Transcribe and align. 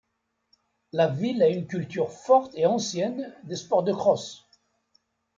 La 0.93 1.09
ville 1.09 1.43
a 1.43 1.47
une 1.49 1.67
culture 1.67 2.11
forte 2.11 2.53
et 2.57 2.65
ancienne 2.65 3.35
des 3.43 3.55
sports 3.55 3.83
de 3.83 3.93
crosse. 3.93 4.47